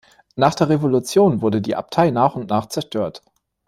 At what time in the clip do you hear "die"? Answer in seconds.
1.61-1.75